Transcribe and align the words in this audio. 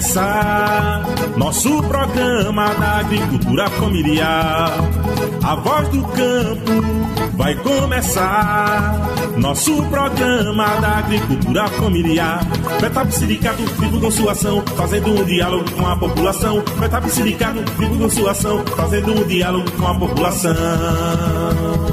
começar. 0.00 1.02
Nosso 1.36 1.82
programa 1.82 2.74
da 2.74 2.98
agricultura 3.00 3.68
familiar. 3.70 4.78
A 5.42 5.54
voz 5.56 5.88
do 5.88 6.02
campo 6.02 7.36
vai 7.36 7.54
começar. 7.56 9.10
Nosso 9.36 9.82
programa 9.84 10.66
da 10.80 10.98
agricultura 10.98 11.68
familiar. 11.68 12.40
Petap 12.80 13.12
Sindicato 13.12 13.62
vivo 13.78 14.00
com 14.00 14.10
sua 14.10 14.32
ação, 14.32 14.62
fazendo 14.74 15.10
um 15.10 15.24
diálogo 15.24 15.70
com 15.72 15.86
a 15.86 15.96
população. 15.96 16.62
Petap 16.80 17.10
Sindicato 17.10 17.62
vivo 17.78 17.98
com 17.98 18.08
sua 18.08 18.30
ação, 18.30 18.64
fazendo 18.74 19.12
um 19.12 19.24
diálogo 19.24 19.70
com 19.72 19.86
a 19.86 19.94
população. 19.98 21.89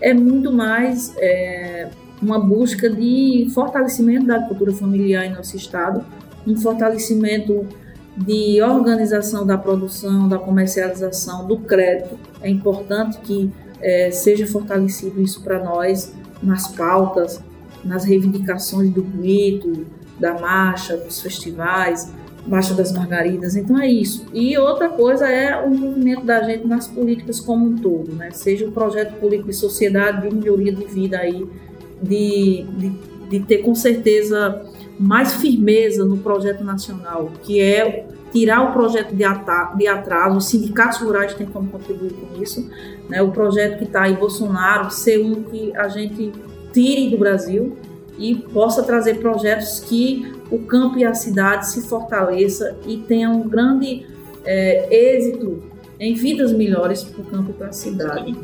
é 0.00 0.14
muito 0.14 0.50
mais 0.50 1.12
é, 1.18 1.90
uma 2.22 2.38
busca 2.38 2.88
de 2.88 3.46
fortalecimento 3.52 4.26
da 4.26 4.36
agricultura 4.36 4.72
familiar 4.72 5.26
em 5.26 5.34
nosso 5.34 5.54
estado, 5.54 6.02
um 6.46 6.56
fortalecimento 6.56 7.66
de 8.16 8.62
organização 8.62 9.46
da 9.46 9.58
produção, 9.58 10.28
da 10.28 10.38
comercialização, 10.38 11.46
do 11.46 11.58
crédito. 11.58 12.18
É 12.40 12.48
importante 12.48 13.18
que 13.18 13.52
é, 13.80 14.10
seja 14.10 14.46
fortalecido 14.46 15.20
isso 15.20 15.42
para 15.42 15.62
nós 15.62 16.14
nas 16.42 16.68
pautas, 16.68 17.42
nas 17.84 18.04
reivindicações 18.04 18.90
do 18.90 19.02
grito, 19.02 19.86
da 20.18 20.38
marcha, 20.38 20.96
dos 20.96 21.20
festivais, 21.20 22.10
marcha 22.46 22.74
das 22.74 22.92
margaridas. 22.92 23.56
Então 23.56 23.78
é 23.78 23.88
isso. 23.88 24.26
E 24.32 24.56
outra 24.56 24.88
coisa 24.88 25.28
é 25.28 25.64
o 25.64 25.72
envolvimento 25.72 26.24
da 26.24 26.42
gente 26.42 26.66
nas 26.66 26.86
políticas 26.86 27.40
como 27.40 27.66
um 27.66 27.76
todo, 27.76 28.12
né? 28.12 28.30
Seja 28.32 28.66
o 28.66 28.72
projeto 28.72 29.18
político 29.18 29.50
de 29.50 29.56
sociedade 29.56 30.28
de 30.28 30.34
melhoria 30.34 30.72
de 30.72 30.84
vida 30.84 31.18
aí, 31.18 31.46
de, 32.02 32.66
de, 32.78 32.92
de 33.28 33.40
ter 33.40 33.58
com 33.58 33.74
certeza 33.74 34.62
mais 34.98 35.34
firmeza 35.34 36.04
no 36.04 36.18
projeto 36.18 36.64
nacional, 36.64 37.30
que 37.42 37.60
é 37.60 38.06
tirar 38.32 38.70
o 38.70 38.72
projeto 38.72 39.14
de, 39.14 39.24
atraso, 39.24 40.36
os 40.36 40.46
sindicatos 40.46 40.98
rurais 40.98 41.34
têm 41.34 41.46
como 41.46 41.68
contribuir 41.70 42.12
com 42.12 42.42
isso, 42.42 42.68
né? 43.08 43.22
o 43.22 43.30
projeto 43.30 43.78
que 43.78 43.84
está 43.84 44.02
aí, 44.02 44.14
Bolsonaro, 44.14 44.90
ser 44.90 45.18
um 45.24 45.42
que 45.44 45.74
a 45.76 45.88
gente 45.88 46.32
tire 46.72 47.10
do 47.10 47.18
Brasil 47.18 47.76
e 48.18 48.34
possa 48.34 48.82
trazer 48.82 49.20
projetos 49.20 49.80
que 49.80 50.32
o 50.50 50.58
campo 50.60 50.98
e 50.98 51.04
a 51.04 51.14
cidade 51.14 51.68
se 51.68 51.86
fortaleça 51.88 52.76
e 52.86 52.98
tenha 52.98 53.30
um 53.30 53.48
grande 53.48 54.06
é, 54.44 55.14
êxito 55.16 55.62
em 55.98 56.14
vidas 56.14 56.52
melhores 56.52 57.02
para 57.02 57.22
o 57.22 57.24
campo 57.24 57.50
e 57.50 57.54
para 57.54 57.68
a 57.68 57.72
cidade. 57.72 58.36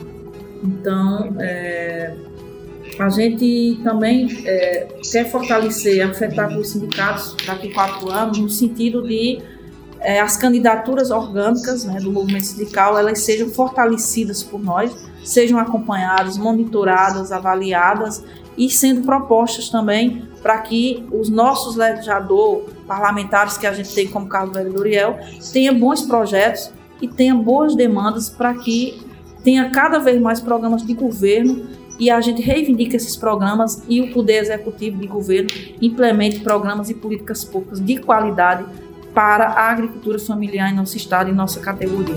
Então, 0.63 1.37
é, 1.39 2.15
a 2.99 3.09
gente 3.09 3.81
também 3.83 4.43
é, 4.45 4.87
quer 5.11 5.31
fortalecer, 5.31 6.07
afetar 6.07 6.57
os 6.57 6.71
sindicatos 6.71 7.37
daqui 7.47 7.71
a 7.71 7.75
quatro 7.75 8.11
anos, 8.11 8.39
no 8.39 8.51
sentido 8.51 9.03
de 9.03 9.41
é, 10.01 10.21
as 10.21 10.37
candidaturas 10.37 11.11
orgânicas 11.11 11.85
né, 11.85 12.01
do 12.01 12.11
movimento 12.11 12.47
sindical 12.47 12.99
elas 12.99 13.21
sejam 13.21 13.49
fortalecidas 13.49 14.43
por 14.43 14.63
nós, 14.63 14.95
sejam 15.25 15.59
acompanhadas, 15.59 16.37
monitoradas, 16.37 17.31
avaliadas 17.31 18.23
e 18.59 18.69
sendo 18.69 19.03
propostas 19.03 19.69
também 19.69 20.29
para 20.43 20.59
que 20.59 21.07
os 21.13 21.31
nossos 21.31 21.77
legisladores 21.77 22.65
parlamentares 22.87 23.57
que 23.57 23.67
a 23.67 23.73
gente 23.73 23.95
tem 23.95 24.09
como 24.09 24.27
Carlos 24.27 24.55
Velho 24.55 24.73
Doriel 24.73 25.19
tenham 25.53 25.79
bons 25.79 26.03
projetos 26.03 26.71
e 27.01 27.09
tenham 27.09 27.41
boas 27.43 27.75
demandas 27.75 28.29
para 28.29 28.55
que 28.55 29.01
tenha 29.43 29.71
cada 29.71 29.99
vez 29.99 30.21
mais 30.21 30.41
programas 30.41 30.85
de 30.85 30.95
governo 30.95 31.65
e 32.03 32.11
a 32.11 32.21
gente 32.21 32.43
reivindica 32.43 32.97
esses 32.97 33.17
programas 33.17 33.81
e 33.89 34.01
o 34.01 34.13
Poder 34.13 34.39
Executivo 34.39 34.99
de 34.99 35.07
governo 35.07 35.49
implemente 35.81 36.41
programas 36.41 36.91
e 36.91 36.95
políticas 36.95 37.45
públicas 37.45 37.79
de 37.79 37.97
qualidade 37.99 38.65
para 39.15 39.47
a 39.47 39.71
agricultura 39.71 40.19
familiar 40.19 40.69
em 40.69 40.75
nosso 40.75 40.97
estado 40.97 41.31
e 41.31 41.33
nossa 41.33 41.61
categoria. 41.61 42.17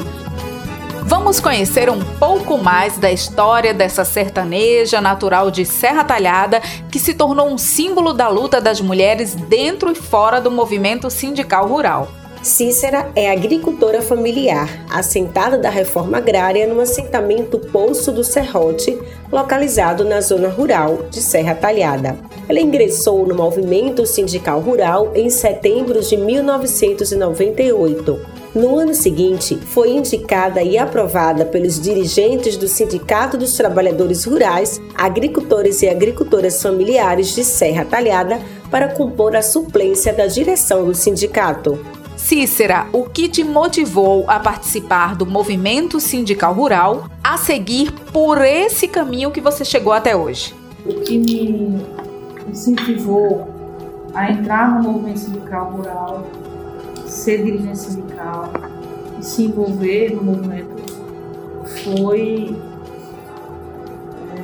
Vamos 1.04 1.40
conhecer 1.40 1.88
um 1.88 2.04
pouco 2.18 2.58
mais 2.58 2.98
da 2.98 3.12
história 3.12 3.76
dessa 3.76 4.04
sertaneja 4.04 5.00
natural 5.00 5.52
de 5.52 5.64
Serra 5.64 6.04
Talhada, 6.04 6.62
que 6.92 6.98
se 6.98 7.14
tornou 7.14 7.48
um 7.48 7.58
símbolo 7.60 8.12
da 8.12 8.28
luta 8.28 8.60
das 8.60 8.82
mulheres 8.82 9.36
dentro 9.36 9.92
e 9.92 9.96
fora 9.96 10.42
do 10.42 10.50
movimento 10.50 11.12
sindical 11.12 11.68
rural. 11.68 12.25
Cícera 12.46 13.12
é 13.16 13.32
agricultora 13.32 14.04
familiar, 14.04 14.86
assentada 14.88 15.58
da 15.58 15.72
reforma 15.72 16.20
agrária 16.20 16.68
no 16.68 16.80
assentamento 16.80 17.58
Poço 17.58 18.12
do 18.12 18.24
Serrote, 18.24 18.96
localizado 19.32 20.06
na 20.06 20.22
zona 20.22 20.48
rural 20.48 21.08
de 21.10 21.24
Serra 21.24 21.56
Talhada. 21.56 22.16
Ela 22.48 22.60
ingressou 22.60 23.26
no 23.26 23.34
movimento 23.34 24.06
sindical 24.06 24.60
rural 24.60 25.12
em 25.16 25.28
setembro 25.28 26.02
de 26.02 26.16
1998. 26.16 28.22
No 28.54 28.78
ano 28.78 28.94
seguinte, 28.94 29.58
foi 29.58 29.90
indicada 29.90 30.62
e 30.62 30.78
aprovada 30.78 31.46
pelos 31.46 31.82
dirigentes 31.82 32.56
do 32.56 32.68
Sindicato 32.68 33.40
dos 33.40 33.58
Trabalhadores 33.58 34.24
Rurais, 34.24 34.80
Agricultores 34.94 35.82
e 35.82 35.90
Agricultoras 35.90 36.62
Familiares 36.62 37.34
de 37.34 37.44
Serra 37.44 37.84
Talhada 37.84 38.40
para 38.70 38.90
compor 38.90 39.36
a 39.36 39.42
suplência 39.42 40.14
da 40.14 40.28
direção 40.28 40.86
do 40.86 40.94
sindicato. 40.94 41.95
Cícera, 42.26 42.88
o 42.92 43.04
que 43.04 43.30
te 43.30 43.44
motivou 43.44 44.26
a 44.28 44.40
participar 44.40 45.16
do 45.16 45.28
movimento 45.28 46.00
sindical 46.00 46.56
rural 46.56 47.08
a 47.24 47.38
seguir 47.38 47.92
por 48.12 48.42
esse 48.42 48.88
caminho 48.88 49.30
que 49.30 49.40
você 49.40 49.64
chegou 49.64 49.94
até 49.94 50.16
hoje? 50.16 50.52
O 50.84 51.02
que 51.02 51.20
me 51.20 51.86
incentivou 52.50 53.48
a 54.16 54.32
entrar 54.32 54.74
no 54.74 54.92
movimento 54.92 55.20
sindical 55.20 55.72
rural, 55.72 56.28
ser 57.06 57.44
dirigente 57.44 57.78
sindical 57.78 58.52
e 59.20 59.24
se 59.24 59.44
envolver 59.44 60.16
no 60.16 60.24
movimento 60.24 60.82
foi 61.84 62.56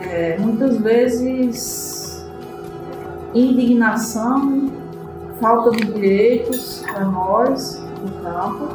é, 0.07 0.38
muitas 0.38 0.77
vezes 0.77 2.24
indignação 3.34 4.81
falta 5.41 5.71
de 5.71 5.85
direitos 5.85 6.83
para 6.93 7.03
nós 7.03 7.83
do 7.99 8.23
campo. 8.23 8.69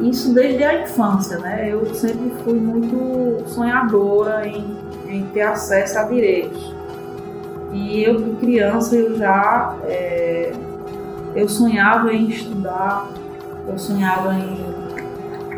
Isso 0.00 0.34
desde 0.34 0.64
a 0.64 0.82
infância, 0.82 1.38
né? 1.38 1.68
Eu 1.70 1.94
sempre 1.94 2.32
fui 2.42 2.54
muito 2.54 3.48
sonhadora 3.48 4.48
em, 4.48 4.76
em 5.06 5.24
ter 5.26 5.42
acesso 5.42 5.98
a 5.98 6.02
direitos. 6.04 6.74
E 7.72 8.02
eu, 8.02 8.20
de 8.20 8.30
criança, 8.36 8.96
eu 8.96 9.16
já 9.16 9.76
é, 9.84 10.52
eu 11.34 11.48
sonhava 11.48 12.12
em 12.12 12.28
estudar, 12.28 13.08
eu 13.68 13.78
sonhava 13.78 14.34
em, 14.34 14.64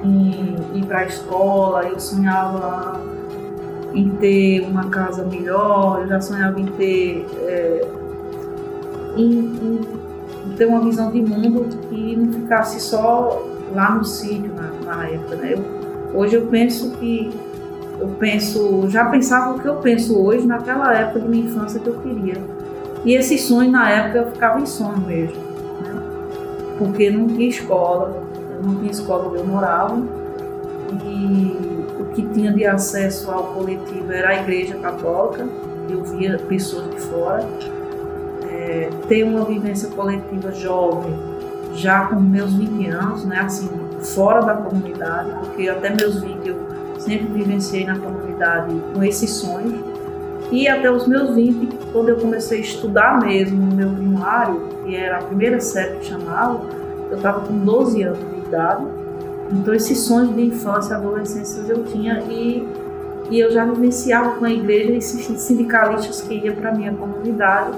em 0.02 0.78
ir 0.78 0.87
para 0.87 1.00
a 1.00 1.05
escola, 1.05 1.84
eu 1.84 2.00
sonhava 2.00 3.00
em 3.94 4.11
ter 4.17 4.61
uma 4.62 4.88
casa 4.88 5.25
melhor, 5.25 6.00
eu 6.02 6.08
já 6.08 6.20
sonhava 6.20 6.61
em 6.61 6.67
ter 6.67 7.26
é, 7.46 7.88
em, 9.17 9.31
em 9.31 9.96
ter 10.56 10.67
uma 10.67 10.81
visão 10.81 11.11
de 11.11 11.20
mundo 11.20 11.67
que 11.88 12.17
não 12.17 12.32
ficasse 12.32 12.81
só 12.81 13.47
lá 13.73 13.94
no 13.94 14.05
sítio 14.05 14.50
na, 14.55 14.94
na 14.94 15.08
época, 15.08 15.37
né? 15.37 15.55
Eu, 15.55 16.19
hoje 16.19 16.37
eu 16.37 16.47
penso 16.47 16.91
que 16.93 17.31
eu 17.99 18.08
penso, 18.19 18.88
já 18.88 19.06
pensava 19.06 19.56
o 19.56 19.61
que 19.61 19.67
eu 19.67 19.76
penso 19.76 20.19
hoje 20.19 20.47
naquela 20.47 20.94
época 20.94 21.20
de 21.20 21.29
minha 21.29 21.47
infância 21.47 21.81
que 21.81 21.87
eu 21.87 21.94
queria. 22.00 22.35
E 23.05 23.14
esse 23.14 23.38
sonho 23.38 23.70
na 23.70 23.88
época 23.91 24.19
eu 24.19 24.26
ficava 24.32 24.61
em 24.61 24.67
sonho 24.67 24.99
mesmo, 24.99 25.37
né? 25.82 26.03
Porque 26.79 27.11
não 27.11 27.26
tinha 27.26 27.49
escola, 27.49 28.23
eu 28.55 28.67
não 28.67 28.76
tinha 28.76 28.91
escola 28.91 29.29
onde 29.29 29.38
eu 29.38 29.47
morava 29.47 29.97
e 31.05 31.56
o 32.00 32.05
que 32.14 32.23
tinha 32.23 32.52
de 32.52 32.64
acesso 32.67 33.31
ao 33.31 33.44
coletivo 33.44 34.12
era 34.12 34.31
a 34.31 34.37
igreja 34.41 34.76
católica, 34.76 35.47
eu 35.88 36.02
via 36.05 36.38
pessoas 36.38 36.91
de 36.91 37.00
fora 37.00 37.44
é, 38.67 38.91
ter 39.07 39.23
uma 39.23 39.45
vivência 39.45 39.89
coletiva 39.91 40.53
jovem, 40.53 41.15
já 41.75 42.07
com 42.07 42.19
meus 42.21 42.53
20 42.55 42.87
anos, 42.89 43.25
né, 43.25 43.41
assim, 43.41 43.71
fora 44.15 44.41
da 44.41 44.55
comunidade, 44.55 45.31
porque 45.41 45.69
até 45.69 45.91
meus 45.95 46.21
20 46.21 46.49
eu 46.49 46.57
sempre 46.99 47.27
vivenciei 47.27 47.87
na 47.87 47.99
comunidade 47.99 48.75
com 48.93 49.05
esses 49.05 49.31
sonhos. 49.31 49.75
E 50.51 50.69
até 50.69 50.91
os 50.91 51.07
meus 51.07 51.35
20, 51.35 51.77
quando 51.93 52.09
eu 52.09 52.17
comecei 52.17 52.59
a 52.59 52.61
estudar 52.61 53.21
mesmo 53.21 53.67
no 53.67 53.75
meu 53.75 53.91
primário, 53.91 54.61
que 54.85 54.95
era 54.95 55.19
a 55.19 55.23
primeira 55.23 55.61
série 55.61 55.97
que 55.99 56.07
chamava, 56.07 56.61
eu 57.11 57.17
estava 57.17 57.41
com 57.41 57.59
12 57.59 58.03
anos 58.03 58.19
de 58.19 58.47
idade. 58.47 58.87
Então 59.53 59.75
esses 59.75 59.99
sonhos 60.01 60.35
de 60.35 60.43
infância 60.43 60.95
e 60.95 60.97
adolescência 60.97 61.61
eu 61.69 61.85
tinha 61.85 62.21
e, 62.29 62.67
e 63.29 63.41
eu 63.41 63.51
já 63.51 63.65
vivenciava 63.65 64.37
com 64.37 64.45
a 64.45 64.51
igreja 64.51 64.93
esses 64.93 65.41
sindicalistas 65.41 66.21
que 66.21 66.35
iam 66.35 66.55
para 66.55 66.71
a 66.71 66.75
minha 66.75 66.93
comunidade 66.93 67.77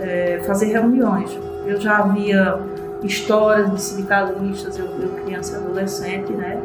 é, 0.00 0.40
fazer 0.46 0.66
reuniões. 0.66 1.30
Eu 1.66 1.80
já 1.80 2.02
via 2.02 2.58
histórias 3.02 3.70
de 3.70 3.80
sindicalistas, 3.80 4.78
eu, 4.78 4.86
eu 5.00 5.10
criança 5.24 5.54
e 5.54 5.56
adolescente, 5.56 6.32
né? 6.32 6.60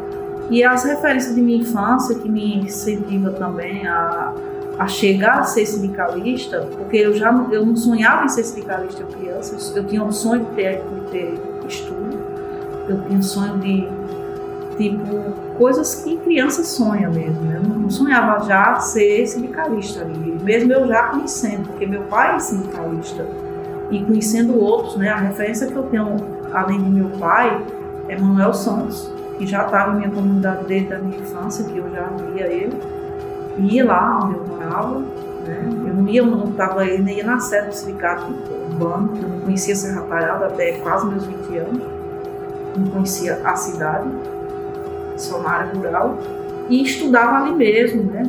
E 0.49 0.63
as 0.63 0.83
referências 0.83 1.33
de 1.33 1.41
minha 1.41 1.59
infância 1.59 2.15
que 2.15 2.29
me 2.29 2.57
incentiva 2.57 3.31
também 3.31 3.87
a, 3.87 4.33
a 4.77 4.87
chegar 4.87 5.39
a 5.39 5.43
ser 5.43 5.65
sindicalista, 5.65 6.67
porque 6.77 6.97
eu 6.97 7.13
já 7.13 7.31
eu 7.51 7.65
não 7.65 7.75
sonhava 7.75 8.25
em 8.25 8.29
ser 8.29 8.43
sindicalista 8.43 9.01
eu 9.01 9.07
criança, 9.07 9.55
eu 9.77 9.83
tinha 9.85 10.03
um 10.03 10.11
sonho 10.11 10.45
de 10.45 10.51
ter, 10.51 10.81
de 10.83 11.11
ter 11.11 11.39
estudo, 11.67 12.19
eu 12.87 13.01
tinha 13.01 13.17
um 13.17 13.23
sonho 13.23 13.57
de 13.57 13.87
tipo 14.77 15.33
coisas 15.57 16.03
que 16.03 16.17
criança 16.17 16.63
sonha 16.63 17.09
mesmo. 17.09 17.41
Né? 17.41 17.61
Eu 17.63 17.69
não 17.69 17.89
sonhava 17.89 18.45
já 18.45 18.79
ser 18.79 19.25
sindicalista 19.27 20.01
ali, 20.01 20.37
mesmo 20.43 20.71
eu 20.73 20.87
já 20.87 21.03
conhecendo, 21.09 21.67
porque 21.67 21.85
meu 21.85 22.03
pai 22.03 22.35
é 22.35 22.39
sindicalista 22.39 23.25
e 23.89 24.03
conhecendo 24.03 24.59
outros, 24.59 24.97
né? 24.97 25.09
A 25.09 25.17
referência 25.17 25.67
que 25.67 25.75
eu 25.75 25.83
tenho 25.83 26.17
além 26.51 26.81
de 26.81 26.89
meu 26.89 27.09
pai 27.17 27.61
é 28.07 28.17
Manuel 28.17 28.53
Santos, 28.53 29.11
que 29.37 29.45
já 29.45 29.65
estava 29.65 29.93
em 29.93 29.97
minha 29.97 30.09
comunidade 30.09 30.65
desde 30.65 30.93
a 30.93 30.99
minha 30.99 31.19
infância, 31.19 31.65
que 31.65 31.77
eu 31.77 31.89
já 31.91 32.03
via 32.33 32.47
ele, 32.47 32.79
ia 33.57 33.85
lá 33.85 34.21
onde 34.23 34.37
eu 34.37 34.45
morava, 34.47 34.99
né? 34.99 35.69
Eu 35.87 35.93
não 35.93 36.07
ia, 36.07 36.23
não 36.23 36.49
estava, 36.49 36.85
ele 36.85 37.03
nem 37.03 37.17
ia 37.17 37.23
na 37.23 37.39
sede 37.39 37.67
do 37.67 37.75
sindicato 37.75 38.25
urbano, 38.71 39.11
eu 39.21 39.29
não 39.29 39.39
conhecia 39.41 39.75
Serra 39.75 40.01
Talhada 40.01 40.47
até 40.47 40.73
quase 40.79 41.05
meus 41.07 41.25
20 41.25 41.57
anos, 41.57 41.81
não 42.77 42.87
conhecia 42.87 43.39
a 43.43 43.55
cidade 43.55 44.09
na 45.41 45.49
área 45.49 45.73
rural, 45.73 46.17
e 46.69 46.81
estudava 46.81 47.43
ali 47.45 47.55
mesmo, 47.55 48.03
né? 48.03 48.23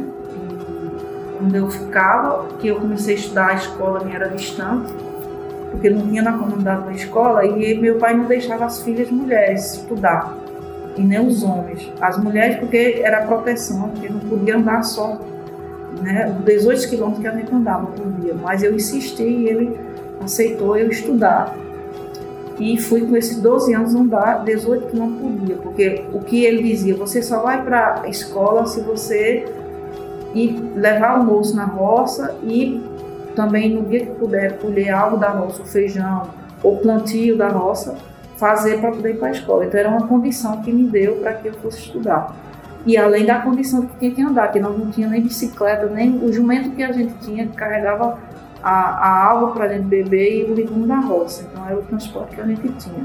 Onde 1.42 1.56
eu 1.56 1.70
ficava, 1.70 2.46
que 2.58 2.68
eu 2.68 2.76
comecei 2.76 3.14
a 3.14 3.18
estudar, 3.18 3.48
a 3.48 3.54
escola 3.54 4.04
minha 4.04 4.16
era 4.16 4.28
distante, 4.28 4.92
porque 5.70 5.90
não 5.90 6.06
tinha 6.06 6.22
na 6.22 6.32
comunidade 6.32 6.84
da 6.84 6.92
escola, 6.92 7.44
e 7.44 7.78
meu 7.78 7.96
pai 7.98 8.16
não 8.16 8.24
deixava 8.24 8.64
as 8.64 8.82
filhas 8.82 9.10
mulheres 9.10 9.74
estudar, 9.74 10.36
e 10.96 11.02
nem 11.02 11.26
os 11.26 11.42
homens. 11.42 11.92
As 12.00 12.16
mulheres, 12.22 12.58
porque 12.58 13.00
era 13.04 13.26
proteção, 13.26 13.90
porque 13.90 14.08
não 14.08 14.20
podia 14.20 14.56
andar 14.56 14.82
só, 14.82 15.20
né? 16.00 16.34
18 16.44 16.88
quilômetros 16.88 17.22
que 17.22 17.28
a 17.28 17.32
gente 17.32 17.54
andava 17.54 17.86
por 17.86 18.10
dia, 18.20 18.34
mas 18.34 18.62
eu 18.62 18.74
insisti 18.74 19.22
e 19.22 19.48
ele 19.48 19.78
aceitou 20.22 20.76
eu 20.76 20.88
estudar. 20.90 21.54
E 22.58 22.79
fui 22.79 23.03
com 23.03 23.17
esses 23.17 23.41
12 23.41 23.75
anos 23.75 23.94
andar 23.94 24.44
18 24.44 24.86
que 24.86 24.96
não 24.96 25.13
podia, 25.13 25.56
porque 25.56 26.05
o 26.13 26.20
que 26.20 26.44
ele 26.44 26.63
dizia, 26.63 26.94
você 26.94 27.20
só 27.20 27.43
vai 27.43 27.63
para 27.63 28.03
a 28.03 28.08
escola 28.08 28.67
se 28.67 28.81
você 28.81 29.44
ir 30.34 30.58
levar 30.75 31.19
almoço 31.19 31.55
na 31.55 31.65
roça 31.65 32.34
e 32.43 32.82
também 33.34 33.75
no 33.75 33.82
dia 33.82 34.06
que 34.06 34.13
puder 34.13 34.58
colher 34.58 34.91
algo 34.91 35.19
da 35.19 35.29
roça, 35.29 35.63
o 35.63 35.67
feijão 35.67 36.31
ou 36.63 36.79
plantio 36.79 37.36
da 37.36 37.48
roça, 37.48 37.96
fazer 38.36 38.81
para 38.81 38.91
poder 38.91 39.10
ir 39.10 39.19
para 39.19 39.29
a 39.29 39.32
escola. 39.32 39.67
Então 39.67 39.79
era 39.79 39.89
uma 39.91 40.06
condição 40.06 40.63
que 40.63 40.72
me 40.72 40.84
deu 40.84 41.17
para 41.17 41.34
que 41.34 41.48
eu 41.48 41.55
fosse 41.55 41.81
estudar. 41.81 42.34
E 42.86 42.96
além 42.96 43.27
da 43.27 43.41
condição 43.41 43.82
que 43.82 43.98
tinha 43.98 44.10
que 44.13 44.22
andar, 44.22 44.48
que 44.48 44.60
nós 44.60 44.79
não 44.79 44.91
tinha 44.91 45.08
nem 45.08 45.20
bicicleta, 45.20 45.86
nem 45.86 46.25
o 46.25 46.32
jumento 46.32 46.70
que 46.70 46.82
a 46.82 46.93
gente 46.93 47.15
tinha, 47.20 47.46
que 47.46 47.56
carregava 47.56 48.19
a, 48.67 48.99
a 48.99 49.31
água 49.31 49.53
para 49.53 49.67
a 49.67 49.69
gente 49.69 49.85
beber 49.85 50.41
e 50.41 50.51
o 50.51 50.55
legume 50.55 50.89
da 50.89 50.96
roça. 50.96 51.49
Então 51.49 51.65
era 51.65 51.79
o 51.79 51.82
transporte 51.82 52.35
que 52.35 52.41
a 52.41 52.46
gente 52.46 52.63
tinha. 52.63 53.05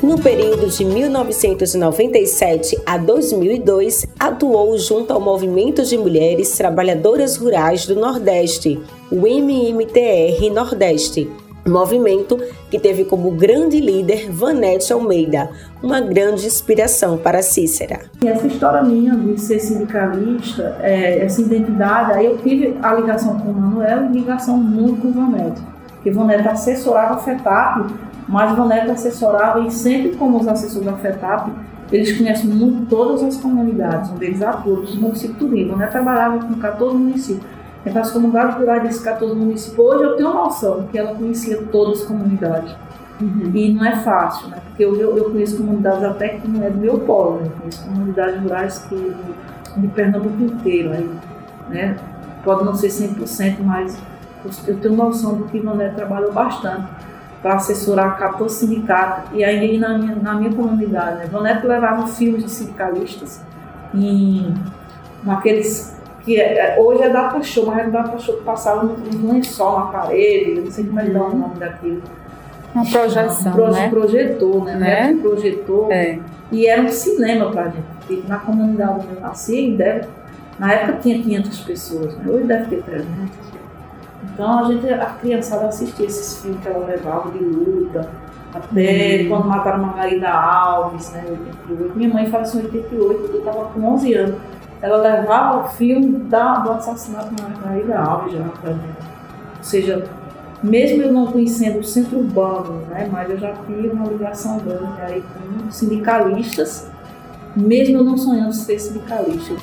No 0.00 0.16
período 0.20 0.68
de 0.68 0.84
1997 0.84 2.80
a 2.86 2.96
2002, 2.96 4.06
atuou 4.16 4.78
junto 4.78 5.12
ao 5.12 5.20
Movimento 5.20 5.84
de 5.84 5.98
Mulheres 5.98 6.56
Trabalhadoras 6.56 7.36
Rurais 7.36 7.84
do 7.84 7.96
Nordeste, 7.96 8.80
o 9.10 9.26
MMTR 9.26 10.48
Nordeste, 10.52 11.28
movimento 11.70 12.38
que 12.70 12.78
teve 12.78 13.04
como 13.04 13.30
grande 13.30 13.80
líder 13.80 14.30
Vanete 14.30 14.92
Almeida, 14.92 15.50
uma 15.82 16.00
grande 16.00 16.46
inspiração 16.46 17.16
para 17.16 17.42
Cícera. 17.42 18.00
Essa 18.24 18.46
história 18.46 18.82
minha 18.82 19.14
de 19.14 19.40
ser 19.40 19.58
sindicalista, 19.60 20.76
é, 20.80 21.24
essa 21.24 21.40
identidade, 21.40 22.12
aí 22.12 22.26
eu 22.26 22.38
tive 22.38 22.76
a 22.82 22.94
ligação 22.94 23.38
com 23.38 23.50
o 23.50 23.54
Manuel 23.54 24.06
e 24.06 24.18
ligação 24.18 24.56
muito 24.56 25.02
com 25.02 25.08
o 25.08 25.12
Vanete, 25.12 25.60
porque 25.94 26.10
Vanete 26.10 26.48
assessorava 26.48 27.14
a 27.14 27.18
FETAP, 27.18 27.92
mas 28.28 28.56
Vanete 28.56 28.90
assessorava 28.90 29.60
e 29.60 29.70
sempre 29.70 30.16
como 30.16 30.38
os 30.38 30.46
assessores 30.46 30.86
da 30.86 30.94
FETAP, 30.94 31.50
eles 31.92 32.16
conhecem 32.16 32.48
muito 32.48 32.88
todas 32.88 33.22
as 33.22 33.36
comunidades 33.36 34.10
onde 34.10 34.26
eles 34.26 34.42
atuam, 34.42 34.80
os 34.80 34.94
municípios 34.94 35.38
tudo. 35.38 35.68
Vanete 35.68 35.90
trabalhava 35.90 36.38
com 36.38 36.54
14 36.54 36.96
municípios. 36.96 37.59
Então, 37.84 38.02
as 38.02 38.10
comunidades 38.10 38.56
rurais 38.56 38.82
desses 38.82 39.00
14 39.00 39.34
municípios, 39.34 39.78
hoje 39.78 40.04
eu 40.04 40.16
tenho 40.16 40.34
noção 40.34 40.86
que 40.90 40.98
ela 40.98 41.14
conhecia 41.14 41.62
todas 41.72 42.00
as 42.00 42.06
comunidades. 42.06 42.74
Uhum. 43.20 43.50
E 43.54 43.72
não 43.72 43.84
é 43.84 43.96
fácil, 43.96 44.48
né? 44.48 44.58
Porque 44.66 44.84
eu, 44.84 44.94
eu 45.16 45.30
conheço 45.30 45.56
comunidades 45.56 46.02
até 46.04 46.28
que 46.28 46.48
não 46.48 46.64
é 46.64 46.70
do 46.70 46.78
meu 46.78 46.98
polo, 47.00 47.40
né? 47.40 47.46
eu 47.46 47.60
conheço 47.60 47.84
comunidades 47.84 48.42
rurais 48.42 48.78
que, 48.88 49.16
de 49.76 49.88
Pernambuco 49.88 50.42
inteiro, 50.42 50.92
aí, 50.92 51.10
né? 51.68 51.96
Pode 52.44 52.64
não 52.64 52.74
ser 52.74 52.88
100%, 52.88 53.60
mas 53.60 53.98
eu 54.66 54.78
tenho 54.78 54.96
noção 54.96 55.34
do 55.34 55.44
que 55.44 55.58
Ivonete 55.58 55.96
trabalhou 55.96 56.32
bastante 56.32 56.86
para 57.42 57.54
assessorar 57.54 58.18
14 58.18 58.54
sindicatos. 58.54 59.30
E 59.32 59.44
aí 59.44 59.78
na 59.78 59.98
minha, 59.98 60.16
na 60.16 60.34
minha 60.34 60.52
comunidade, 60.52 61.18
né? 61.18 61.26
Ivonete 61.26 61.66
levava 61.66 62.06
filmes 62.06 62.44
de 62.44 62.50
sindicalistas 62.50 63.42
em 63.94 64.54
naqueles 65.22 65.99
que 66.24 66.40
é, 66.40 66.76
hoje 66.78 67.02
é 67.02 67.08
data 67.08 67.42
show, 67.42 67.66
mas 67.66 67.78
é 67.78 67.90
data 67.90 68.18
show 68.18 68.36
que 68.36 68.44
passava 68.44 68.86
um 68.86 69.32
lençol 69.32 69.78
na 69.78 69.86
parede, 69.86 70.56
eu 70.56 70.64
não 70.64 70.70
sei 70.70 70.84
como 70.84 71.00
é 71.00 71.04
que 71.04 71.10
dá 71.10 71.22
o 71.22 71.36
nome 71.36 71.54
daquilo. 71.56 72.02
Uma 72.74 72.86
projeção, 72.86 73.52
um 73.52 73.70
né? 73.70 73.88
Projetor, 73.88 74.64
né? 74.64 74.74
né? 74.76 75.18
Projetor. 75.20 75.92
É. 75.92 76.18
E 76.52 76.66
era 76.66 76.82
um 76.82 76.88
cinema 76.88 77.50
pra 77.50 77.68
gente. 77.68 78.26
Na 78.28 78.38
comunidade 78.38 79.00
onde 79.00 79.14
eu 79.14 79.20
nasci, 79.20 79.74
deve, 79.76 80.08
na 80.58 80.72
época 80.72 80.98
tinha 81.00 81.22
500 81.22 81.60
pessoas, 81.60 82.16
né? 82.16 82.24
hoje 82.28 82.44
deve 82.44 82.76
ter 82.76 82.82
300. 82.82 83.08
Então 84.24 84.58
a 84.58 84.64
gente, 84.64 84.88
a 84.92 85.06
criançada 85.06 85.66
assistia 85.66 86.06
esses 86.06 86.42
filmes 86.42 86.60
que 86.60 86.68
ela 86.68 86.86
levava 86.86 87.30
de 87.30 87.38
luta, 87.38 88.08
até 88.52 89.22
uhum. 89.22 89.28
quando 89.28 89.46
mataram 89.46 89.84
Margarida 89.84 90.28
Alves, 90.28 91.12
né, 91.12 91.24
88. 91.28 91.96
Minha 91.96 92.08
mãe 92.08 92.26
faleceu 92.26 92.60
em 92.60 92.64
88, 92.64 93.32
eu 93.32 93.38
estava 93.38 93.64
com 93.66 93.94
11 93.94 94.14
anos. 94.14 94.40
Ela 94.82 94.96
levava 94.96 95.64
o 95.64 95.68
filme 95.68 96.18
da, 96.20 96.54
do 96.60 96.72
assassinato 96.72 97.34
de 97.34 97.42
Margarida 97.42 97.98
Alves 97.98 98.32
já 98.32 98.44
pra 98.44 98.72
gente. 98.72 98.84
Ou 99.58 99.62
seja, 99.64 100.04
mesmo 100.62 101.02
eu 101.02 101.12
não 101.12 101.26
conhecendo 101.26 101.80
o 101.80 101.84
centro 101.84 102.18
urbano, 102.18 102.82
né, 102.88 103.08
mas 103.10 103.30
eu 103.30 103.38
já 103.38 103.52
tive 103.66 103.88
uma 103.88 104.06
ligação 104.06 104.58
grande 104.58 105.00
aí 105.02 105.22
com 105.22 105.70
sindicalistas, 105.70 106.90
mesmo 107.54 107.98
eu 107.98 108.04
não 108.04 108.16
sonhando 108.16 108.54
ser 108.54 108.78
sindicalista. 108.78 109.54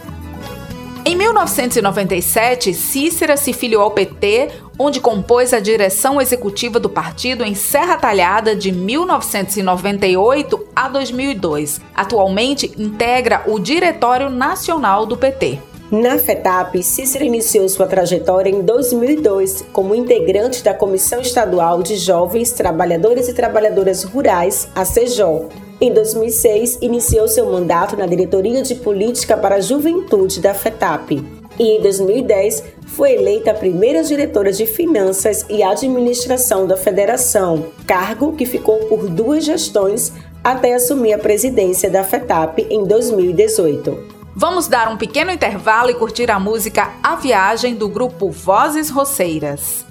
Em 1.07 1.15
1997, 1.15 2.73
Cícera 2.73 3.37
se 3.37 3.53
filiou 3.53 3.81
ao 3.81 3.91
PT, 3.91 4.49
onde 4.77 4.99
compôs 4.99 5.53
a 5.53 5.59
direção 5.61 6.19
executiva 6.19 6.81
do 6.81 6.89
partido 6.89 7.45
em 7.45 7.55
Serra 7.55 7.95
Talhada 7.95 8.53
de 8.53 8.73
1998 8.73 10.67
a 10.75 10.89
2002. 10.89 11.79
Atualmente 11.95 12.73
integra 12.77 13.41
o 13.47 13.57
Diretório 13.57 14.29
Nacional 14.29 15.05
do 15.05 15.15
PT. 15.15 15.59
Na 15.89 16.19
FETAP, 16.19 16.83
Cícera 16.83 17.23
iniciou 17.23 17.69
sua 17.69 17.87
trajetória 17.87 18.49
em 18.49 18.61
2002 18.61 19.63
como 19.71 19.95
integrante 19.95 20.61
da 20.61 20.73
Comissão 20.73 21.21
Estadual 21.21 21.81
de 21.81 21.95
Jovens 21.95 22.51
Trabalhadores 22.51 23.29
e 23.29 23.33
Trabalhadoras 23.33 24.03
Rurais, 24.03 24.67
a 24.75 24.83
CEJO. 24.83 25.66
Em 25.79 25.93
2006, 25.93 26.79
iniciou 26.81 27.27
seu 27.27 27.45
mandato 27.51 27.95
na 27.95 28.07
Diretoria 28.07 28.63
de 28.63 28.73
Política 28.73 29.37
para 29.37 29.57
a 29.57 29.61
Juventude 29.61 30.41
da 30.41 30.51
FETAP. 30.51 31.23
E 31.59 31.77
em 31.77 31.81
2010, 31.81 32.63
foi 32.87 33.13
eleita 33.13 33.51
a 33.51 33.53
primeira 33.53 34.03
diretora 34.03 34.51
de 34.51 34.65
Finanças 34.65 35.45
e 35.47 35.61
Administração 35.61 36.65
da 36.65 36.75
Federação, 36.75 37.67
cargo 37.85 38.33
que 38.33 38.45
ficou 38.45 38.85
por 38.87 39.07
duas 39.07 39.45
gestões 39.45 40.11
até 40.43 40.73
assumir 40.73 41.13
a 41.13 41.19
presidência 41.19 41.91
da 41.91 42.03
FETAP 42.03 42.65
em 42.71 42.83
2018. 42.83 44.17
Vamos 44.35 44.67
dar 44.67 44.91
um 44.91 44.97
pequeno 44.97 45.31
intervalo 45.31 45.91
e 45.91 45.95
curtir 45.95 46.31
a 46.31 46.39
música 46.39 46.91
A 47.03 47.15
Viagem 47.15 47.75
do 47.75 47.87
grupo 47.87 48.31
Vozes 48.31 48.89
Roceiras. 48.89 49.86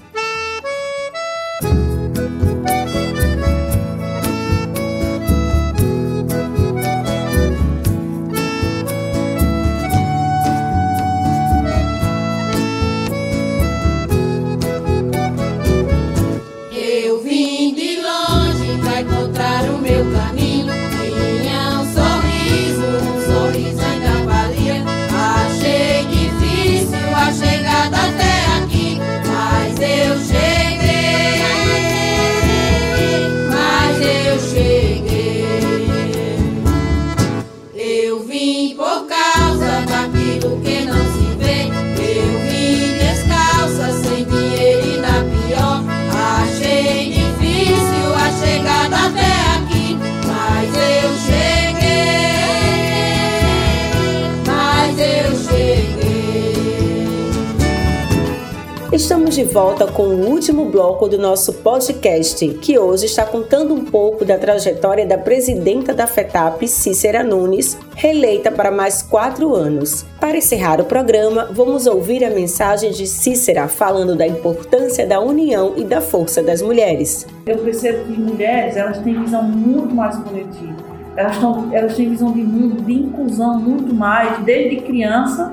Estamos 59.06 59.36
de 59.36 59.44
volta 59.44 59.86
com 59.86 60.02
o 60.02 60.28
último 60.28 60.64
bloco 60.64 61.08
do 61.08 61.16
nosso 61.16 61.52
podcast, 61.52 62.44
que 62.54 62.76
hoje 62.76 63.06
está 63.06 63.24
contando 63.24 63.72
um 63.72 63.84
pouco 63.84 64.24
da 64.24 64.36
trajetória 64.36 65.06
da 65.06 65.16
presidenta 65.16 65.94
da 65.94 66.08
FETAP, 66.08 66.66
Cícera 66.66 67.22
Nunes, 67.22 67.78
reeleita 67.94 68.50
para 68.50 68.68
mais 68.72 69.02
quatro 69.02 69.54
anos. 69.54 70.04
Para 70.18 70.38
encerrar 70.38 70.80
o 70.80 70.86
programa, 70.86 71.48
vamos 71.52 71.86
ouvir 71.86 72.24
a 72.24 72.30
mensagem 72.30 72.90
de 72.90 73.06
Cícera 73.06 73.68
falando 73.68 74.16
da 74.16 74.26
importância 74.26 75.06
da 75.06 75.20
união 75.20 75.74
e 75.76 75.84
da 75.84 76.00
força 76.00 76.42
das 76.42 76.60
mulheres. 76.60 77.28
Eu 77.46 77.58
percebo 77.58 78.06
que 78.06 78.12
as 78.12 78.18
mulheres 78.18 78.76
elas 78.76 78.98
têm 78.98 79.22
visão 79.22 79.44
muito 79.44 79.94
mais 79.94 80.16
coletiva. 80.16 80.74
Elas, 81.16 81.36
elas 81.72 81.94
têm 81.94 82.10
visão 82.10 82.32
de 82.32 82.42
mundo, 82.42 82.82
de 82.82 82.94
inclusão 82.94 83.56
muito 83.60 83.94
mais, 83.94 84.42
desde 84.42 84.78
criança, 84.78 85.52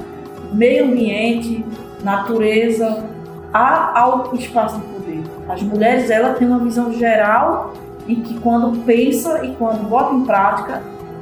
meio 0.51 0.86
ambiente, 0.86 1.63
natureza, 2.03 3.12
há 3.53 4.00
ao 4.00 4.33
espaço 4.36 4.79
de 4.79 4.86
poder. 4.88 5.24
As 5.48 5.62
mulheres 5.62 6.10
ela 6.10 6.33
têm 6.33 6.48
uma 6.48 6.60
visão 6.60 6.91
geral 6.91 7.74
em 8.07 8.15
que 8.15 8.39
quando 8.39 8.83
pensa 8.83 9.45
e 9.45 9.53
quando 9.55 9.88
bota 9.88 10.13
em 10.15 10.25
prática, 10.25 10.81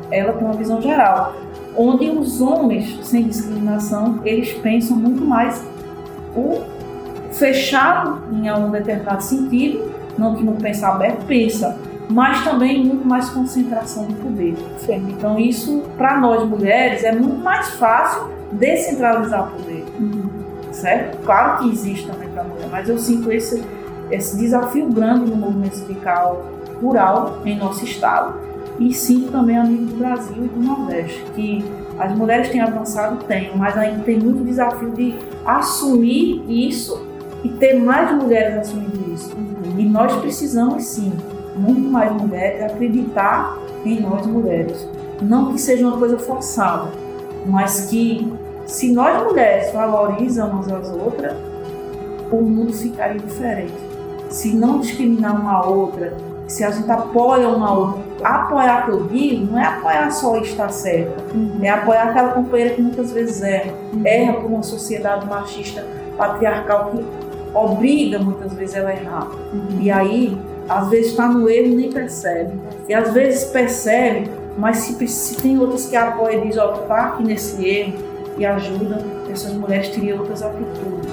ela 0.10 0.34
tem 0.34 0.44
uma 0.44 0.56
visão 0.56 0.82
geral. 0.82 1.36
Onde 1.76 2.10
os 2.10 2.42
homens, 2.42 3.00
sem 3.06 3.24
discriminação, 3.24 4.20
eles 4.26 4.54
pensam 4.54 4.98
muito 4.98 5.24
mais 5.24 5.64
o 6.36 6.62
fechado 7.32 8.22
em 8.32 8.48
algum 8.48 8.72
determinado 8.72 9.24
sentido, 9.24 9.92
não 10.18 10.36
que 10.36 10.44
não 10.44 10.54
pensa 10.54 10.90
aberto, 10.90 11.26
pensa, 11.26 11.78
mas 12.10 12.44
também 12.44 12.86
muito 12.86 13.08
mais 13.08 13.30
concentração 13.30 14.06
de 14.06 14.16
poder. 14.16 14.58
Então 14.90 15.40
isso, 15.40 15.84
para 15.98 16.20
nós 16.20 16.48
mulheres, 16.48 17.04
é 17.04 17.12
muito 17.14 17.42
mais 17.42 17.70
fácil 17.76 18.30
descentralizar 18.52 19.48
o 19.48 19.52
poder. 19.52 19.81
Certo? 20.72 21.18
Claro 21.25 21.60
que 21.60 21.70
existe 21.70 22.08
também 22.08 22.30
para 22.30 22.42
a 22.42 22.46
mulher, 22.46 22.68
mas 22.72 22.88
eu 22.88 22.98
sinto 22.98 23.32
esse, 23.32 23.62
esse 24.10 24.38
desafio 24.38 24.88
grande 24.90 25.30
no 25.30 25.36
movimento 25.36 25.75
sindical 25.75 26.46
rural 26.82 27.40
em 27.46 27.58
nosso 27.58 27.84
estado 27.84 28.36
e 28.80 28.94
sinto 28.94 29.32
também 29.32 29.58
a 29.58 29.63
nível 29.63 29.88
do 29.88 29.96
Brasil 29.96 30.46
e 30.46 30.48
do 30.48 30.60
Nordeste, 30.60 31.24
que 31.36 31.63
as 32.00 32.16
mulheres 32.16 32.50
têm 32.50 32.62
avançado, 32.62 33.24
tem, 33.25 33.56
mas 33.56 33.78
ainda 33.78 34.04
tem 34.04 34.18
muito 34.20 34.44
desafio 34.44 34.90
de 34.92 35.13
assumir 35.46 36.44
isso 36.48 37.06
e 37.44 37.50
ter 37.50 37.75
mais 37.75 38.12
mulheres 38.12 38.58
assumindo 38.58 39.13
isso. 39.13 39.36
E 39.78 39.84
nós 39.84 40.16
precisamos 40.16 40.84
sim, 40.86 41.13
muito 41.56 41.92
mais 41.92 42.12
mulheres, 42.12 42.63
acreditar 42.63 43.58
em 43.86 44.01
nós 44.01 44.25
mulheres. 44.25 44.88
Não 45.22 45.51
que 45.51 45.62
seja 45.62 45.88
uma 45.88 45.98
coisa 45.98 46.18
forçada, 46.18 46.90
mas 47.46 47.88
que 47.88 48.32
se 48.72 48.90
nós 48.94 49.22
mulheres 49.22 49.70
valorizamos 49.74 50.66
umas 50.66 50.88
às 50.88 50.96
outras, 50.96 51.36
o 52.32 52.38
mundo 52.38 52.72
ficaria 52.72 53.20
diferente. 53.20 53.74
Se 54.30 54.56
não 54.56 54.80
discriminar 54.80 55.40
uma 55.42 55.68
outra, 55.68 56.16
se 56.48 56.63
a 56.63 56.72
gente 56.72 56.90
apoia 56.90 57.50
uma 57.50 57.68
a 57.68 57.74
outra, 57.74 58.01
apoiar 58.24 58.86
que 58.86 58.92
eu 58.92 59.08
digo 59.08 59.51
não 59.51 59.60
é 59.60 59.66
apoiar 59.66 60.10
só 60.12 60.38
estar 60.38 60.70
certa, 60.70 61.22
uhum. 61.34 61.60
é 61.62 61.70
apoiar 61.70 62.04
aquela 62.04 62.30
companheira 62.30 62.74
que 62.74 62.82
muitas 62.82 63.12
vezes 63.12 63.42
erra, 63.42 63.74
uhum. 63.92 64.01
erra 64.06 64.34
por 64.34 64.46
uma 64.46 64.63
sociedade 64.63 65.25
machista, 65.25 65.86
patriarcal 66.18 66.92
que 66.92 67.06
obriga 67.54 68.20
muitas 68.20 68.54
vezes 68.54 68.75
ela 68.75 68.92
a 68.92 68.94
errar. 68.94 69.28
Uhum. 69.51 69.82
E 69.82 69.92
aí, 69.92 70.42
às 70.70 70.88
vezes 70.88 71.12
está 71.12 71.28
no 71.28 71.50
erro 71.50 71.74
e 71.74 71.75
nem 71.75 71.92
percebe. 71.92 72.54
E 72.88 72.94
às 72.94 73.12
vezes 73.12 73.44
percebe, 73.50 74.32
mas 74.58 74.78
se, 74.78 75.08
se 75.10 75.36
tem 75.36 75.60
outras 75.60 75.88
que 75.88 75.96
apoiam 75.98 76.46
e 76.46 76.48
dizem, 76.48 76.63
ó, 76.63 76.68
tá 76.68 77.08
aqui 77.08 77.24
nesse 77.25 77.66
erro, 77.68 78.11
e 78.38 78.46
ajuda 78.46 79.04
essas 79.32 79.54
mulheres 79.54 79.90
terem 79.90 80.14
outras 80.14 80.42
atitudes. 80.42 81.12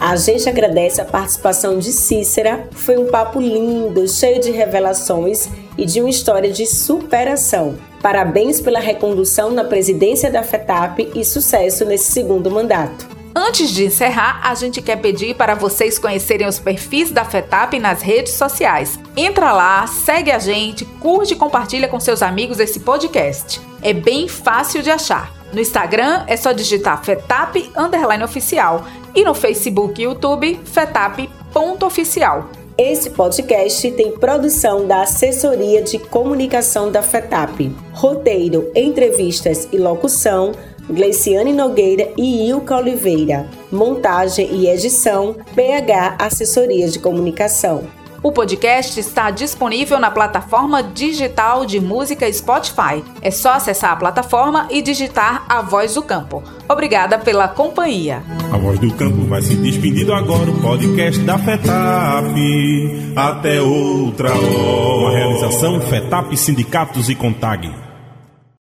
A 0.00 0.16
gente 0.16 0.48
agradece 0.48 0.98
a 0.98 1.04
participação 1.04 1.78
de 1.78 1.92
Cícera. 1.92 2.66
Foi 2.72 2.96
um 2.96 3.10
papo 3.10 3.38
lindo, 3.38 4.08
cheio 4.08 4.40
de 4.40 4.50
revelações 4.50 5.50
e 5.76 5.84
de 5.84 6.00
uma 6.00 6.08
história 6.08 6.50
de 6.50 6.64
superação. 6.64 7.74
Parabéns 8.00 8.62
pela 8.62 8.80
recondução 8.80 9.50
na 9.50 9.62
presidência 9.62 10.30
da 10.30 10.42
FETAP 10.42 11.10
e 11.14 11.22
sucesso 11.22 11.84
nesse 11.84 12.12
segundo 12.12 12.50
mandato. 12.50 13.06
Antes 13.36 13.70
de 13.70 13.84
encerrar, 13.84 14.40
a 14.42 14.54
gente 14.54 14.80
quer 14.80 14.96
pedir 14.96 15.36
para 15.36 15.54
vocês 15.54 15.98
conhecerem 15.98 16.48
os 16.48 16.58
perfis 16.58 17.10
da 17.10 17.24
FETAP 17.24 17.78
nas 17.78 18.00
redes 18.00 18.32
sociais. 18.32 18.98
Entra 19.14 19.52
lá, 19.52 19.86
segue 19.86 20.30
a 20.30 20.38
gente, 20.38 20.84
curte 20.84 21.34
e 21.34 21.36
compartilha 21.36 21.88
com 21.88 22.00
seus 22.00 22.22
amigos 22.22 22.58
esse 22.58 22.80
podcast. 22.80 23.60
É 23.82 23.92
bem 23.92 24.26
fácil 24.26 24.82
de 24.82 24.90
achar. 24.90 25.39
No 25.52 25.60
Instagram 25.60 26.24
é 26.26 26.36
só 26.36 26.52
digitar 26.52 27.02
FETAP 27.04 27.72
underline 27.76 28.22
oficial 28.22 28.84
e 29.14 29.24
no 29.24 29.34
Facebook 29.34 30.00
e 30.00 30.04
YouTube 30.04 30.60
FETAP.oficial. 30.64 32.48
Esse 32.78 33.10
podcast 33.10 33.90
tem 33.90 34.12
produção 34.12 34.86
da 34.86 35.02
Assessoria 35.02 35.82
de 35.82 35.98
Comunicação 35.98 36.90
da 36.90 37.02
FETAP. 37.02 37.70
Roteiro, 37.92 38.70
entrevistas 38.74 39.68
e 39.70 39.76
locução, 39.76 40.52
Gleiciane 40.88 41.52
Nogueira 41.52 42.08
e 42.16 42.48
Ilka 42.48 42.76
Oliveira. 42.76 43.46
Montagem 43.70 44.48
e 44.54 44.68
edição, 44.68 45.36
PH 45.54 46.16
Assessoria 46.18 46.88
de 46.88 46.98
Comunicação. 46.98 47.99
O 48.22 48.30
podcast 48.30 49.00
está 49.00 49.30
disponível 49.30 49.98
na 49.98 50.10
plataforma 50.10 50.82
digital 50.82 51.64
de 51.64 51.80
música 51.80 52.30
Spotify. 52.30 53.02
É 53.22 53.30
só 53.30 53.52
acessar 53.54 53.92
a 53.92 53.96
plataforma 53.96 54.68
e 54.70 54.82
digitar 54.82 55.46
A 55.48 55.62
Voz 55.62 55.94
do 55.94 56.02
Campo. 56.02 56.42
Obrigada 56.68 57.18
pela 57.18 57.48
companhia. 57.48 58.22
A 58.52 58.58
Voz 58.58 58.78
do 58.78 58.92
Campo 58.92 59.24
vai 59.24 59.40
se 59.40 59.54
despedindo 59.54 60.12
agora, 60.12 60.50
o 60.50 60.60
podcast 60.60 61.18
da 61.22 61.38
FETAP. 61.38 63.14
Até 63.16 63.62
outra 63.62 64.32
hora. 64.32 64.98
Uma 64.98 65.10
realização 65.12 65.80
FETAP 65.80 66.36
Sindicatos 66.36 67.08
e 67.08 67.14
Contag. 67.14 67.89